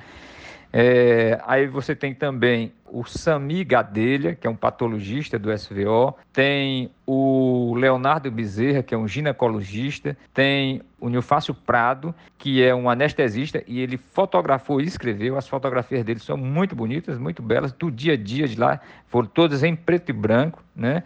é, 0.75 1.39
aí 1.45 1.67
você 1.67 1.95
tem 1.95 2.15
também 2.15 2.73
o 2.91 3.03
Sami 3.05 3.63
Gadelha, 3.63 4.33
que 4.33 4.47
é 4.47 4.49
um 4.49 4.55
patologista 4.55 5.37
do 5.37 5.55
SVO, 5.55 6.15
tem 6.31 6.89
o 7.05 7.75
Leonardo 7.75 8.31
Bezerra, 8.31 8.81
que 8.81 8.95
é 8.95 8.97
um 8.97 9.07
ginecologista, 9.07 10.17
tem 10.33 10.81
o 10.99 11.09
Nilfácio 11.09 11.53
Prado, 11.53 12.13
que 12.39 12.63
é 12.63 12.73
um 12.73 12.89
anestesista, 12.89 13.63
e 13.67 13.79
ele 13.79 13.97
fotografou 13.97 14.81
e 14.81 14.85
escreveu. 14.85 15.37
As 15.37 15.47
fotografias 15.47 16.03
dele 16.03 16.19
são 16.19 16.37
muito 16.37 16.75
bonitas, 16.75 17.19
muito 17.19 17.43
belas, 17.43 17.71
do 17.71 17.91
dia 17.91 18.13
a 18.13 18.17
dia 18.17 18.47
de 18.47 18.59
lá, 18.59 18.79
foram 19.07 19.27
todas 19.27 19.63
em 19.63 19.75
preto 19.75 20.09
e 20.09 20.13
branco, 20.13 20.63
né? 20.75 21.03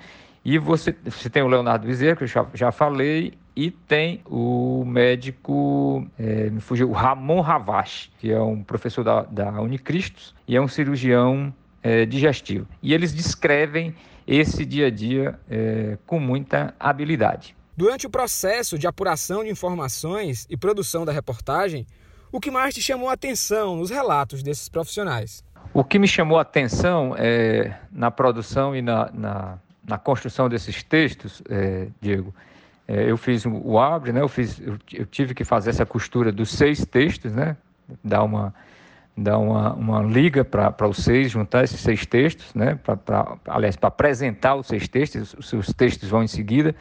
E 0.47 0.57
você, 0.57 0.95
você 1.03 1.29
tem 1.29 1.43
o 1.43 1.47
Leonardo 1.49 1.85
Bezerra, 1.85 2.15
que 2.15 2.23
eu 2.23 2.27
já, 2.27 2.47
já 2.53 2.71
falei, 2.71 3.33
e 3.53 3.69
tem 3.69 4.21
o 4.25 4.85
médico, 4.85 6.09
é, 6.17 6.49
me 6.49 6.61
fugiu, 6.61 6.89
o 6.89 6.93
Ramon 6.93 7.41
Ravache, 7.41 8.09
que 8.17 8.31
é 8.31 8.39
um 8.39 8.63
professor 8.63 9.03
da, 9.03 9.23
da 9.23 9.61
Unicristos 9.61 10.33
e 10.47 10.55
é 10.55 10.61
um 10.61 10.67
cirurgião 10.69 11.53
é, 11.83 12.05
digestivo. 12.05 12.65
E 12.81 12.93
eles 12.93 13.13
descrevem 13.13 13.93
esse 14.25 14.63
dia 14.63 14.87
a 14.87 14.89
dia 14.89 15.37
é, 15.49 15.97
com 16.07 16.17
muita 16.17 16.73
habilidade. 16.79 17.53
Durante 17.75 18.07
o 18.07 18.09
processo 18.09 18.79
de 18.79 18.87
apuração 18.87 19.43
de 19.43 19.49
informações 19.49 20.47
e 20.49 20.55
produção 20.55 21.03
da 21.03 21.11
reportagem, 21.11 21.85
o 22.31 22.39
que 22.39 22.49
mais 22.49 22.73
te 22.73 22.81
chamou 22.81 23.09
a 23.09 23.13
atenção 23.13 23.75
nos 23.75 23.89
relatos 23.89 24.41
desses 24.41 24.69
profissionais? 24.69 25.43
O 25.73 25.83
que 25.83 25.99
me 25.99 26.07
chamou 26.07 26.39
a 26.39 26.43
atenção 26.43 27.13
é, 27.17 27.77
na 27.91 28.09
produção 28.09 28.73
e 28.73 28.81
na, 28.81 29.11
na 29.11 29.59
na 29.87 29.97
construção 29.97 30.49
desses 30.49 30.83
textos, 30.83 31.41
é, 31.49 31.87
Diego, 32.01 32.35
é, 32.87 33.09
eu 33.09 33.17
fiz 33.17 33.45
o 33.45 33.79
abre, 33.79 34.11
né? 34.11 34.21
Eu 34.21 34.27
fiz, 34.27 34.59
eu, 34.59 34.77
eu, 34.93 35.05
tive 35.05 35.33
que 35.33 35.43
fazer 35.43 35.69
essa 35.69 35.85
costura 35.85 36.31
dos 36.31 36.49
seis 36.49 36.85
textos, 36.85 37.33
né? 37.33 37.55
Dar 38.03 38.23
uma 38.23 38.53
dar 39.17 39.39
uma, 39.39 39.73
uma 39.73 40.03
liga 40.03 40.45
para 40.45 40.87
os 40.87 40.97
seis, 40.97 41.31
juntar 41.31 41.63
esses 41.63 41.79
seis 41.79 42.05
textos, 42.05 42.53
né? 42.53 42.75
Pra, 42.83 42.95
pra, 42.95 43.37
aliás, 43.47 43.75
para 43.75 43.87
apresentar 43.87 44.55
os 44.55 44.67
seis 44.67 44.87
textos, 44.87 45.33
os 45.33 45.49
seus 45.49 45.73
textos 45.73 46.07
vão 46.07 46.21
em 46.21 46.27
seguida 46.27 46.75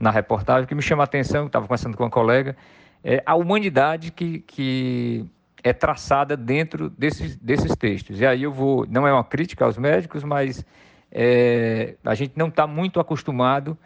na 0.00 0.10
reportagem. 0.10 0.64
O 0.64 0.66
que 0.66 0.74
me 0.74 0.80
chama 0.80 1.02
a 1.02 1.04
atenção, 1.04 1.46
estava 1.46 1.66
conversando 1.66 1.96
com 1.96 2.02
uma 2.02 2.10
colega, 2.10 2.56
é 3.04 3.22
a 3.26 3.34
humanidade 3.34 4.10
que, 4.10 4.38
que 4.38 5.26
é 5.62 5.72
traçada 5.72 6.34
dentro 6.34 6.88
desses, 6.88 7.36
desses 7.36 7.76
textos. 7.76 8.20
E 8.20 8.26
aí 8.26 8.42
eu 8.42 8.52
vou, 8.52 8.86
não 8.88 9.06
é 9.06 9.12
uma 9.12 9.24
crítica 9.24 9.64
aos 9.64 9.76
médicos, 9.76 10.24
mas 10.24 10.64
é, 11.12 11.94
a 12.02 12.14
gente 12.14 12.32
não 12.36 12.48
está 12.48 12.66
muito 12.66 12.98
acostumado 12.98 13.76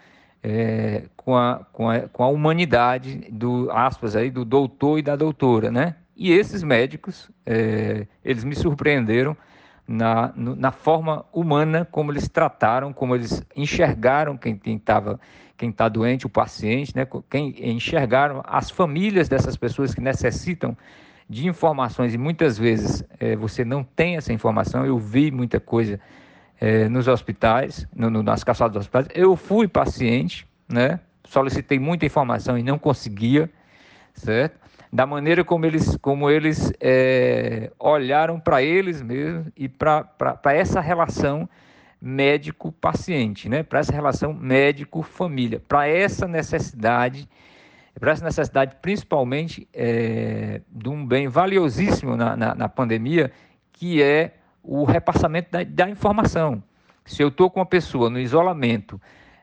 é, 0.42 1.04
com, 1.16 1.36
a, 1.36 1.66
com, 1.72 1.90
a, 1.90 2.00
com 2.02 2.22
a 2.22 2.28
humanidade 2.28 3.26
do 3.32 3.68
aspas 3.72 4.14
aí 4.14 4.30
do 4.30 4.44
doutor 4.44 5.00
e 5.00 5.02
da 5.02 5.16
doutora, 5.16 5.70
né? 5.70 5.96
E 6.16 6.32
esses 6.32 6.62
médicos, 6.62 7.30
é, 7.44 8.06
eles 8.24 8.44
me 8.44 8.54
surpreenderam 8.54 9.36
na, 9.86 10.32
na 10.36 10.70
forma 10.70 11.24
humana 11.32 11.84
como 11.84 12.12
eles 12.12 12.28
trataram, 12.28 12.92
como 12.92 13.14
eles 13.14 13.42
enxergaram 13.54 14.36
quem 14.36 14.58
estava 14.64 15.20
quem 15.56 15.70
está 15.70 15.88
doente, 15.88 16.26
o 16.26 16.28
paciente, 16.28 16.94
né? 16.94 17.06
Quem 17.30 17.54
enxergaram 17.70 18.42
as 18.46 18.70
famílias 18.70 19.28
dessas 19.28 19.56
pessoas 19.56 19.94
que 19.94 20.02
necessitam 20.02 20.76
de 21.28 21.48
informações 21.48 22.14
e 22.14 22.18
muitas 22.18 22.58
vezes 22.58 23.02
é, 23.18 23.34
você 23.34 23.64
não 23.64 23.82
tem 23.82 24.16
essa 24.16 24.32
informação. 24.32 24.84
Eu 24.84 24.98
vi 24.98 25.30
muita 25.30 25.58
coisa 25.58 25.98
é, 26.60 26.88
nos 26.88 27.08
hospitais, 27.08 27.86
no, 27.94 28.10
no, 28.10 28.22
nas 28.22 28.42
calçadas 28.42 28.72
dos 28.72 28.80
hospitais. 28.82 29.08
Eu 29.14 29.36
fui 29.36 29.68
paciente, 29.68 30.46
né? 30.68 31.00
solicitei 31.24 31.78
muita 31.78 32.06
informação 32.06 32.56
e 32.56 32.62
não 32.62 32.78
conseguia, 32.78 33.50
certo? 34.14 34.58
Da 34.92 35.04
maneira 35.04 35.44
como 35.44 35.66
eles, 35.66 35.96
como 35.96 36.30
eles 36.30 36.72
é, 36.80 37.70
olharam 37.78 38.38
para 38.40 38.62
eles 38.62 39.02
mesmos 39.02 39.48
e 39.56 39.68
para 39.68 40.06
essa 40.44 40.80
relação 40.80 41.48
médico-paciente, 42.00 43.48
né? 43.48 43.62
para 43.62 43.80
essa 43.80 43.92
relação 43.92 44.32
médico-família, 44.32 45.60
para 45.66 45.88
essa 45.88 46.26
necessidade, 46.28 47.28
para 47.98 48.12
essa 48.12 48.24
necessidade 48.24 48.76
principalmente 48.80 49.66
é, 49.74 50.60
de 50.70 50.88
um 50.88 51.04
bem 51.04 51.26
valiosíssimo 51.26 52.16
na, 52.16 52.36
na, 52.36 52.54
na 52.54 52.68
pandemia, 52.68 53.32
que 53.72 54.00
é 54.00 54.34
o 54.66 54.84
repassamento 54.84 55.50
da, 55.50 55.62
da 55.62 55.88
informação. 55.88 56.62
Se 57.04 57.22
eu 57.22 57.28
estou 57.28 57.48
com 57.48 57.60
uma 57.60 57.66
pessoa 57.66 58.10
no 58.10 58.18
isolamento, 58.18 59.00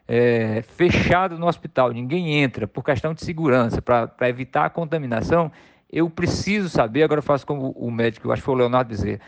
é, 0.08 0.62
fechado 0.76 1.38
no 1.38 1.48
hospital, 1.48 1.92
ninguém 1.92 2.42
entra 2.42 2.68
por 2.68 2.84
questão 2.84 3.14
de 3.14 3.24
segurança, 3.24 3.82
para 3.82 4.30
evitar 4.30 4.66
a 4.66 4.70
contaminação, 4.70 5.52
eu 5.92 6.10
preciso 6.10 6.70
saber, 6.70 7.04
agora 7.04 7.20
eu 7.20 7.24
faço 7.24 7.46
como 7.46 7.72
o 7.72 7.90
médico, 7.90 8.32
acho 8.32 8.42
que 8.42 8.46
foi 8.46 8.56
o 8.56 8.58
Leonardo 8.58 8.90
dizer, 8.90 9.22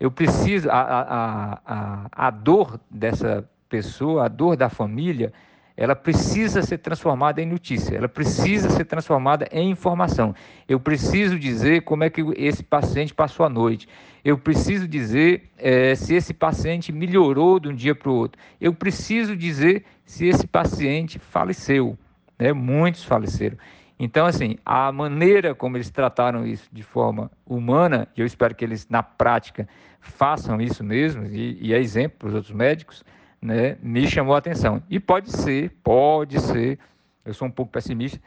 eu 0.00 0.10
preciso, 0.10 0.70
a, 0.70 0.80
a, 0.80 1.60
a, 1.66 2.26
a 2.26 2.30
dor 2.30 2.80
dessa 2.90 3.48
pessoa, 3.68 4.24
a 4.24 4.28
dor 4.28 4.56
da 4.56 4.68
família, 4.68 5.32
ela 5.76 5.94
precisa 5.94 6.62
ser 6.62 6.78
transformada 6.78 7.40
em 7.40 7.46
notícia, 7.46 7.96
ela 7.96 8.08
precisa 8.08 8.70
ser 8.70 8.84
transformada 8.84 9.46
em 9.50 9.70
informação. 9.70 10.34
Eu 10.68 10.78
preciso 10.78 11.38
dizer 11.38 11.82
como 11.82 12.04
é 12.04 12.10
que 12.10 12.22
esse 12.36 12.62
paciente 12.62 13.14
passou 13.14 13.46
a 13.46 13.48
noite. 13.48 13.88
Eu 14.24 14.38
preciso 14.38 14.86
dizer 14.86 15.50
é, 15.58 15.94
se 15.94 16.14
esse 16.14 16.32
paciente 16.32 16.92
melhorou 16.92 17.58
de 17.58 17.68
um 17.68 17.74
dia 17.74 17.94
para 17.94 18.10
o 18.10 18.14
outro. 18.14 18.40
Eu 18.60 18.72
preciso 18.72 19.36
dizer 19.36 19.84
se 20.04 20.26
esse 20.26 20.46
paciente 20.46 21.18
faleceu. 21.18 21.98
Né? 22.38 22.52
Muitos 22.52 23.04
faleceram. 23.04 23.56
Então, 23.98 24.26
assim, 24.26 24.56
a 24.64 24.90
maneira 24.90 25.54
como 25.54 25.76
eles 25.76 25.90
trataram 25.90 26.44
isso 26.44 26.68
de 26.72 26.82
forma 26.82 27.30
humana, 27.46 28.08
e 28.16 28.20
eu 28.20 28.26
espero 28.26 28.54
que 28.54 28.64
eles, 28.64 28.88
na 28.88 29.02
prática, 29.02 29.68
façam 30.00 30.60
isso 30.60 30.82
mesmo, 30.82 31.26
e, 31.26 31.56
e 31.60 31.72
é 31.72 31.78
exemplo 31.78 32.18
para 32.18 32.28
os 32.28 32.34
outros 32.34 32.52
médicos, 32.52 33.04
né, 33.42 33.76
me 33.82 34.06
chamou 34.06 34.36
a 34.36 34.38
atenção. 34.38 34.80
E 34.88 35.00
pode 35.00 35.30
ser, 35.32 35.70
pode 35.82 36.40
ser, 36.40 36.78
eu 37.24 37.34
sou 37.34 37.48
um 37.48 37.50
pouco 37.50 37.72
pessimista, 37.72 38.20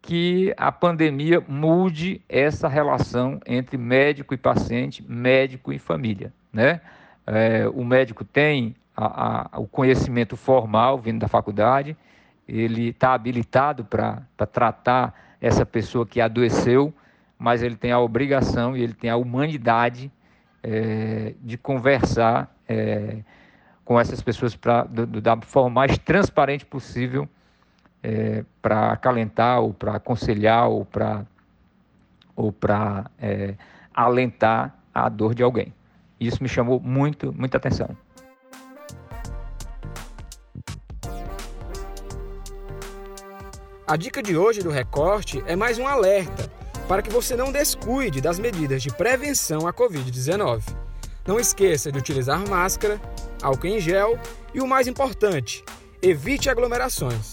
que 0.00 0.52
a 0.56 0.72
pandemia 0.72 1.40
mude 1.46 2.20
essa 2.28 2.66
relação 2.66 3.38
entre 3.46 3.76
médico 3.76 4.34
e 4.34 4.36
paciente, 4.36 5.04
médico 5.06 5.72
e 5.72 5.78
família. 5.78 6.32
Né? 6.52 6.80
É, 7.26 7.68
o 7.68 7.84
médico 7.84 8.24
tem 8.24 8.74
a, 8.96 9.56
a, 9.56 9.60
o 9.60 9.66
conhecimento 9.66 10.36
formal 10.36 10.98
vindo 10.98 11.20
da 11.20 11.28
faculdade, 11.28 11.96
ele 12.48 12.88
está 12.88 13.14
habilitado 13.14 13.84
para 13.84 14.22
tratar 14.52 15.14
essa 15.40 15.64
pessoa 15.64 16.04
que 16.06 16.20
adoeceu, 16.20 16.92
mas 17.38 17.62
ele 17.62 17.76
tem 17.76 17.92
a 17.92 18.00
obrigação 18.00 18.76
e 18.76 18.82
ele 18.82 18.94
tem 18.94 19.10
a 19.10 19.16
humanidade 19.16 20.10
é, 20.62 21.34
de 21.40 21.56
conversar 21.56 22.54
é, 22.68 23.18
com 23.84 23.98
essas 23.98 24.20
pessoas 24.22 24.54
pra, 24.54 24.84
do, 24.84 25.20
da 25.20 25.40
forma 25.40 25.70
mais 25.70 25.98
transparente 25.98 26.64
possível 26.64 27.28
é, 28.02 28.44
para 28.60 28.92
acalentar 28.92 29.60
ou 29.60 29.72
para 29.72 29.96
aconselhar 29.96 30.68
ou 30.68 30.84
para 30.84 31.26
ou 32.34 32.50
para 32.50 33.10
é, 33.20 33.54
alentar 33.94 34.74
a 34.94 35.08
dor 35.08 35.34
de 35.34 35.42
alguém. 35.42 35.72
Isso 36.18 36.42
me 36.42 36.48
chamou 36.48 36.80
muito, 36.80 37.32
muita 37.32 37.58
atenção. 37.58 37.88
A 43.86 43.96
dica 43.96 44.22
de 44.22 44.36
hoje 44.36 44.62
do 44.62 44.70
recorte 44.70 45.42
é 45.46 45.54
mais 45.54 45.78
um 45.78 45.86
alerta 45.86 46.50
para 46.88 47.02
que 47.02 47.10
você 47.10 47.36
não 47.36 47.52
descuide 47.52 48.20
das 48.20 48.38
medidas 48.38 48.82
de 48.82 48.90
prevenção 48.90 49.66
à 49.66 49.72
Covid-19. 49.72 50.81
Não 51.26 51.38
esqueça 51.38 51.92
de 51.92 51.98
utilizar 51.98 52.46
máscara, 52.48 53.00
álcool 53.42 53.68
em 53.68 53.80
gel 53.80 54.18
e 54.52 54.60
o 54.60 54.66
mais 54.66 54.86
importante, 54.88 55.64
evite 56.02 56.50
aglomerações. 56.50 57.32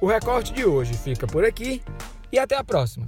O 0.00 0.06
recorte 0.06 0.52
de 0.52 0.64
hoje 0.64 0.94
fica 0.94 1.26
por 1.26 1.44
aqui 1.44 1.82
e 2.32 2.38
até 2.38 2.56
a 2.56 2.64
próxima. 2.64 3.04